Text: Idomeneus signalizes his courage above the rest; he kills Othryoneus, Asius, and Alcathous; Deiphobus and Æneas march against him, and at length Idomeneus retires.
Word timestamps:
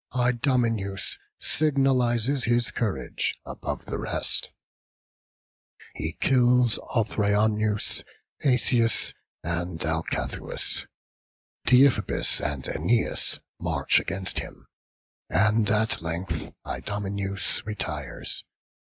Idomeneus 0.17 1.19
signalizes 1.39 2.45
his 2.45 2.71
courage 2.71 3.37
above 3.45 3.85
the 3.85 3.99
rest; 3.99 4.49
he 5.93 6.13
kills 6.13 6.79
Othryoneus, 6.95 8.03
Asius, 8.43 9.13
and 9.43 9.79
Alcathous; 9.85 10.87
Deiphobus 11.67 12.41
and 12.41 12.63
Æneas 12.63 13.41
march 13.59 13.99
against 13.99 14.39
him, 14.39 14.65
and 15.29 15.69
at 15.69 16.01
length 16.01 16.51
Idomeneus 16.65 17.63
retires. 17.67 18.43